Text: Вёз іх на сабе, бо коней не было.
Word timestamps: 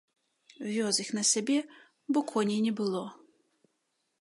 Вёз 0.77 0.95
іх 1.03 1.11
на 1.17 1.23
сабе, 1.31 1.59
бо 2.15 2.19
коней 2.33 2.59
не 2.69 2.73
было. 2.83 3.03